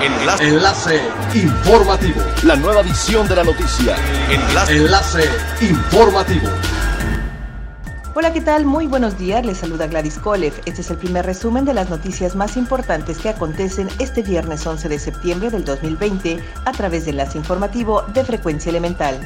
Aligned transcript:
Enlace. 0.00 0.48
Enlace 0.48 1.00
informativo. 1.34 2.20
La 2.44 2.54
nueva 2.54 2.82
edición 2.82 3.26
de 3.26 3.34
la 3.34 3.42
noticia. 3.42 3.96
Enlace. 4.30 4.76
Enlace 4.76 5.24
informativo. 5.60 6.48
Hola, 8.14 8.32
¿qué 8.32 8.40
tal? 8.40 8.64
Muy 8.64 8.86
buenos 8.86 9.18
días. 9.18 9.44
Les 9.44 9.58
saluda 9.58 9.88
Gladys 9.88 10.18
Kolev. 10.18 10.52
Este 10.66 10.82
es 10.82 10.90
el 10.90 10.98
primer 10.98 11.26
resumen 11.26 11.64
de 11.64 11.74
las 11.74 11.90
noticias 11.90 12.36
más 12.36 12.56
importantes 12.56 13.18
que 13.18 13.28
acontecen 13.28 13.88
este 13.98 14.22
viernes 14.22 14.64
11 14.64 14.88
de 14.88 14.98
septiembre 15.00 15.50
del 15.50 15.64
2020 15.64 16.38
a 16.64 16.72
través 16.72 17.04
de 17.04 17.10
Enlace 17.10 17.38
Informativo 17.38 18.02
de 18.02 18.24
Frecuencia 18.24 18.70
Elemental. 18.70 19.18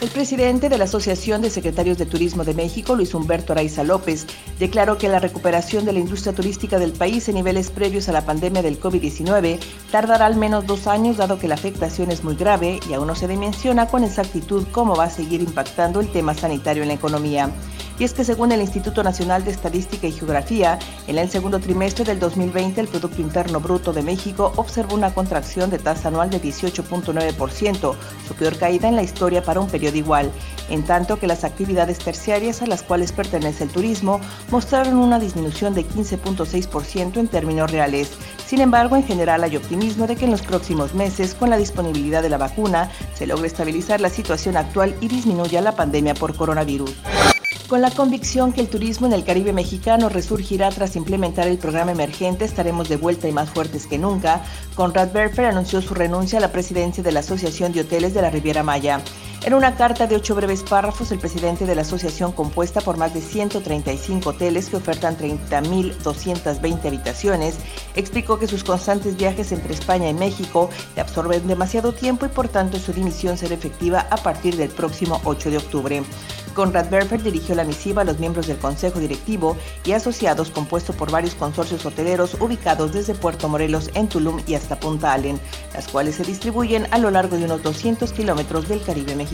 El 0.00 0.08
presidente 0.08 0.70
de 0.70 0.78
la 0.78 0.84
Asociación 0.84 1.42
de 1.42 1.50
Secretarios 1.50 1.98
de 1.98 2.06
Turismo 2.06 2.42
de 2.42 2.54
México, 2.54 2.96
Luis 2.96 3.12
Humberto 3.12 3.52
Araiza 3.52 3.84
López, 3.84 4.26
declaró 4.58 4.96
que 4.96 5.10
la 5.10 5.18
recuperación 5.18 5.84
de 5.84 5.92
la 5.92 5.98
industria 5.98 6.32
turística 6.32 6.78
del 6.78 6.92
país 6.92 7.28
en 7.28 7.34
niveles 7.34 7.70
previos 7.70 8.08
a 8.08 8.12
la 8.12 8.24
pandemia 8.24 8.62
del 8.62 8.80
COVID-19 8.80 9.58
tardará 9.90 10.24
al 10.24 10.36
menos 10.36 10.66
dos 10.66 10.86
años, 10.86 11.18
dado 11.18 11.38
que 11.38 11.48
la 11.48 11.56
afectación 11.56 12.10
es 12.10 12.24
muy 12.24 12.34
grave 12.34 12.80
y 12.88 12.94
aún 12.94 13.08
no 13.08 13.14
se 13.14 13.28
dimensiona 13.28 13.88
con 13.88 14.02
exactitud 14.02 14.66
cómo 14.72 14.96
va 14.96 15.04
a 15.04 15.10
seguir 15.10 15.42
impactando 15.42 16.00
el 16.00 16.08
tema 16.08 16.32
sanitario 16.32 16.80
en 16.80 16.88
la 16.88 16.94
economía 16.94 17.50
y 18.00 18.04
es 18.04 18.14
que 18.14 18.24
según 18.24 18.50
el 18.50 18.62
Instituto 18.62 19.04
Nacional 19.04 19.44
de 19.44 19.50
Estadística 19.50 20.06
y 20.06 20.12
Geografía, 20.12 20.78
en 21.06 21.18
el 21.18 21.28
segundo 21.28 21.60
trimestre 21.60 22.02
del 22.06 22.18
2020 22.18 22.80
el 22.80 22.88
Producto 22.88 23.20
Interno 23.20 23.60
Bruto 23.60 23.92
de 23.92 24.00
México 24.00 24.54
observó 24.56 24.94
una 24.94 25.12
contracción 25.12 25.68
de 25.68 25.78
tasa 25.78 26.08
anual 26.08 26.30
de 26.30 26.40
18.9%, 26.40 27.94
su 28.26 28.34
peor 28.34 28.56
caída 28.56 28.88
en 28.88 28.96
la 28.96 29.02
historia 29.02 29.42
para 29.42 29.60
un 29.60 29.68
periodo 29.68 29.98
igual, 29.98 30.32
en 30.70 30.82
tanto 30.82 31.18
que 31.18 31.26
las 31.26 31.44
actividades 31.44 31.98
terciarias 31.98 32.62
a 32.62 32.66
las 32.66 32.82
cuales 32.82 33.12
pertenece 33.12 33.64
el 33.64 33.70
turismo 33.70 34.18
mostraron 34.50 34.96
una 34.96 35.18
disminución 35.18 35.74
de 35.74 35.84
15.6% 35.86 37.18
en 37.18 37.28
términos 37.28 37.70
reales. 37.70 38.12
Sin 38.46 38.62
embargo, 38.62 38.96
en 38.96 39.04
general 39.04 39.44
hay 39.44 39.58
optimismo 39.58 40.06
de 40.06 40.16
que 40.16 40.24
en 40.24 40.30
los 40.30 40.40
próximos 40.40 40.94
meses, 40.94 41.34
con 41.34 41.50
la 41.50 41.58
disponibilidad 41.58 42.22
de 42.22 42.30
la 42.30 42.38
vacuna, 42.38 42.90
se 43.14 43.26
logre 43.26 43.48
estabilizar 43.48 44.00
la 44.00 44.08
situación 44.08 44.56
actual 44.56 44.94
y 45.02 45.08
disminuya 45.08 45.60
la 45.60 45.76
pandemia 45.76 46.14
por 46.14 46.34
coronavirus 46.34 46.96
con 47.70 47.82
la 47.82 47.92
convicción 47.92 48.52
que 48.52 48.60
el 48.60 48.68
turismo 48.68 49.06
en 49.06 49.12
el 49.12 49.22
Caribe 49.22 49.52
mexicano 49.52 50.08
resurgirá 50.08 50.70
tras 50.70 50.96
implementar 50.96 51.46
el 51.46 51.56
programa 51.56 51.92
emergente, 51.92 52.44
estaremos 52.44 52.88
de 52.88 52.96
vuelta 52.96 53.28
y 53.28 53.32
más 53.32 53.48
fuertes 53.48 53.86
que 53.86 53.96
nunca. 53.96 54.42
Conrad 54.74 55.12
Berfer 55.12 55.44
anunció 55.44 55.80
su 55.80 55.94
renuncia 55.94 56.40
a 56.40 56.42
la 56.42 56.50
presidencia 56.50 57.04
de 57.04 57.12
la 57.12 57.20
Asociación 57.20 57.70
de 57.70 57.82
Hoteles 57.82 58.12
de 58.12 58.22
la 58.22 58.30
Riviera 58.30 58.64
Maya. 58.64 59.00
En 59.42 59.54
una 59.54 59.74
carta 59.74 60.06
de 60.06 60.16
ocho 60.16 60.34
breves 60.34 60.62
párrafos, 60.62 61.10
el 61.12 61.18
presidente 61.18 61.64
de 61.64 61.74
la 61.74 61.80
asociación, 61.80 62.32
compuesta 62.32 62.82
por 62.82 62.98
más 62.98 63.14
de 63.14 63.22
135 63.22 64.28
hoteles 64.28 64.68
que 64.68 64.76
ofertan 64.76 65.16
30.220 65.16 66.84
habitaciones, 66.84 67.56
explicó 67.96 68.38
que 68.38 68.46
sus 68.46 68.64
constantes 68.64 69.16
viajes 69.16 69.50
entre 69.52 69.72
España 69.72 70.10
y 70.10 70.14
México 70.14 70.68
le 70.94 71.00
absorben 71.00 71.48
demasiado 71.48 71.92
tiempo 71.92 72.26
y 72.26 72.28
por 72.28 72.48
tanto 72.48 72.78
su 72.78 72.92
dimisión 72.92 73.38
será 73.38 73.54
efectiva 73.54 74.06
a 74.10 74.18
partir 74.18 74.56
del 74.56 74.68
próximo 74.68 75.22
8 75.24 75.50
de 75.50 75.56
octubre. 75.56 76.02
Conrad 76.54 76.90
Berfer 76.90 77.22
dirigió 77.22 77.54
la 77.54 77.64
misiva 77.64 78.02
a 78.02 78.04
los 78.04 78.18
miembros 78.18 78.48
del 78.48 78.58
Consejo 78.58 78.98
Directivo 78.98 79.56
y 79.84 79.92
asociados 79.92 80.50
compuesto 80.50 80.92
por 80.92 81.10
varios 81.10 81.34
consorcios 81.34 81.86
hoteleros 81.86 82.36
ubicados 82.40 82.92
desde 82.92 83.14
Puerto 83.14 83.48
Morelos 83.48 83.88
en 83.94 84.08
Tulum 84.08 84.42
y 84.46 84.54
hasta 84.54 84.78
Punta 84.78 85.12
Allen, 85.12 85.40
las 85.72 85.88
cuales 85.88 86.16
se 86.16 86.24
distribuyen 86.24 86.88
a 86.90 86.98
lo 86.98 87.10
largo 87.10 87.38
de 87.38 87.44
unos 87.44 87.62
200 87.62 88.12
kilómetros 88.12 88.68
del 88.68 88.82
Caribe 88.82 89.14
mexicano. 89.14 89.29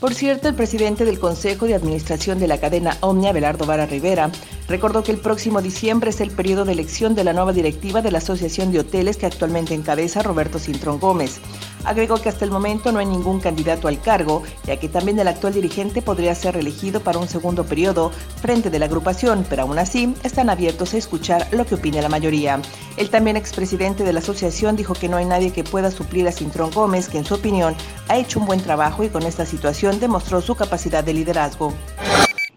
Por 0.00 0.14
cierto, 0.14 0.48
el 0.48 0.54
presidente 0.54 1.04
del 1.04 1.18
Consejo 1.18 1.66
de 1.66 1.74
Administración 1.74 2.38
de 2.38 2.46
la 2.46 2.58
cadena 2.58 2.96
Omnia, 3.00 3.32
Belardo 3.32 3.64
Vara 3.64 3.86
Rivera, 3.86 4.30
recordó 4.68 5.02
que 5.02 5.12
el 5.12 5.18
próximo 5.18 5.62
diciembre 5.62 6.10
es 6.10 6.20
el 6.20 6.30
periodo 6.30 6.64
de 6.64 6.72
elección 6.72 7.14
de 7.14 7.24
la 7.24 7.32
nueva 7.32 7.52
directiva 7.52 8.02
de 8.02 8.10
la 8.10 8.18
Asociación 8.18 8.72
de 8.72 8.80
Hoteles 8.80 9.16
que 9.16 9.26
actualmente 9.26 9.74
encabeza 9.74 10.22
Roberto 10.22 10.58
Cintrón 10.58 10.98
Gómez. 10.98 11.40
Agregó 11.84 12.16
que 12.16 12.28
hasta 12.28 12.44
el 12.44 12.50
momento 12.50 12.90
no 12.90 12.98
hay 12.98 13.06
ningún 13.06 13.38
candidato 13.38 13.86
al 13.86 14.00
cargo, 14.00 14.42
ya 14.64 14.76
que 14.76 14.88
también 14.88 15.18
el 15.20 15.28
actual 15.28 15.54
dirigente 15.54 16.02
podría 16.02 16.34
ser 16.34 16.54
reelegido 16.54 17.00
para 17.00 17.18
un 17.18 17.28
segundo 17.28 17.64
periodo 17.64 18.10
frente 18.40 18.70
de 18.70 18.80
la 18.80 18.86
agrupación, 18.86 19.46
pero 19.48 19.62
aún 19.62 19.78
así 19.78 20.12
están 20.24 20.50
abiertos 20.50 20.94
a 20.94 20.98
escuchar 20.98 21.46
lo 21.52 21.64
que 21.64 21.76
opine 21.76 22.02
la 22.02 22.08
mayoría. 22.08 22.60
El 22.96 23.08
también 23.08 23.36
expresidente 23.36 24.02
de 24.02 24.12
la 24.12 24.18
asociación 24.18 24.74
dijo 24.74 24.94
que 24.94 25.08
no 25.08 25.16
hay 25.16 25.26
nadie 25.26 25.52
que 25.52 25.62
pueda 25.62 25.92
suplir 25.92 26.26
a 26.26 26.32
Cintrón 26.32 26.72
Gómez, 26.72 27.08
que 27.08 27.18
en 27.18 27.24
su 27.24 27.34
opinión 27.34 27.76
ha 28.08 28.16
hecho 28.16 28.40
un 28.40 28.46
buen 28.46 28.60
trabajo 28.60 29.04
y 29.04 29.08
con 29.08 29.22
esta 29.22 29.46
situación 29.46 30.00
demostró 30.00 30.40
su 30.40 30.56
capacidad 30.56 31.04
de 31.04 31.14
liderazgo. 31.14 31.72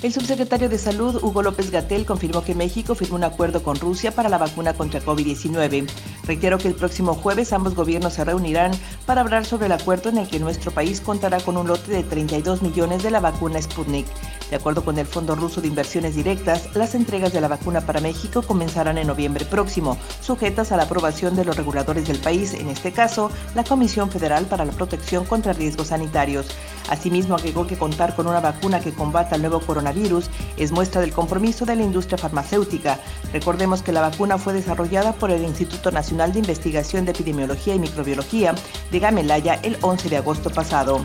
El 0.00 0.12
subsecretario 0.12 0.68
de 0.68 0.78
Salud, 0.78 1.18
Hugo 1.24 1.42
López 1.42 1.72
Gatel, 1.72 2.06
confirmó 2.06 2.44
que 2.44 2.54
México 2.54 2.94
firmó 2.94 3.16
un 3.16 3.24
acuerdo 3.24 3.64
con 3.64 3.74
Rusia 3.74 4.12
para 4.12 4.28
la 4.28 4.38
vacuna 4.38 4.72
contra 4.74 5.02
COVID-19. 5.02 5.88
Reitero 6.22 6.58
que 6.58 6.68
el 6.68 6.74
próximo 6.74 7.14
jueves 7.14 7.52
ambos 7.52 7.74
gobiernos 7.74 8.12
se 8.12 8.24
reunirán 8.24 8.70
para 9.06 9.22
hablar 9.22 9.44
sobre 9.44 9.66
el 9.66 9.72
acuerdo 9.72 10.10
en 10.10 10.18
el 10.18 10.28
que 10.28 10.38
nuestro 10.38 10.70
país 10.70 11.00
contará 11.00 11.40
con 11.40 11.56
un 11.56 11.66
lote 11.66 11.90
de 11.90 12.04
32 12.04 12.62
millones 12.62 13.02
de 13.02 13.10
la 13.10 13.18
vacuna 13.18 13.60
Sputnik. 13.60 14.06
De 14.50 14.56
acuerdo 14.56 14.84
con 14.84 14.98
el 14.98 15.06
Fondo 15.06 15.34
Ruso 15.34 15.60
de 15.60 15.68
Inversiones 15.68 16.14
Directas, 16.14 16.74
las 16.74 16.94
entregas 16.94 17.32
de 17.32 17.40
la 17.40 17.48
vacuna 17.48 17.80
para 17.80 18.00
México 18.00 18.42
comenzarán 18.42 18.98
en 18.98 19.08
noviembre 19.08 19.44
próximo, 19.44 19.98
sujetas 20.22 20.70
a 20.70 20.76
la 20.76 20.84
aprobación 20.84 21.34
de 21.34 21.44
los 21.44 21.56
reguladores 21.56 22.06
del 22.06 22.18
país, 22.18 22.54
en 22.54 22.68
este 22.68 22.92
caso, 22.92 23.30
la 23.56 23.64
Comisión 23.64 24.10
Federal 24.10 24.46
para 24.46 24.64
la 24.64 24.72
Protección 24.72 25.24
contra 25.26 25.52
Riesgos 25.52 25.88
Sanitarios. 25.88 26.46
Asimismo, 26.88 27.34
agregó 27.34 27.66
que 27.66 27.76
contar 27.76 28.16
con 28.16 28.26
una 28.26 28.40
vacuna 28.40 28.80
que 28.80 28.94
combata 28.94 29.36
el 29.36 29.42
nuevo 29.42 29.60
coronavirus 29.88 30.30
es 30.56 30.72
muestra 30.72 31.00
del 31.00 31.12
compromiso 31.12 31.64
de 31.64 31.76
la 31.76 31.82
industria 31.82 32.18
farmacéutica. 32.18 32.98
Recordemos 33.32 33.82
que 33.82 33.92
la 33.92 34.00
vacuna 34.00 34.38
fue 34.38 34.52
desarrollada 34.52 35.12
por 35.12 35.30
el 35.30 35.42
Instituto 35.42 35.90
Nacional 35.90 36.32
de 36.32 36.40
Investigación 36.40 37.04
de 37.04 37.12
Epidemiología 37.12 37.74
y 37.74 37.78
Microbiología 37.78 38.54
de 38.90 38.98
Gamelaya 38.98 39.58
el 39.62 39.78
11 39.80 40.08
de 40.08 40.16
agosto 40.16 40.50
pasado. 40.50 41.04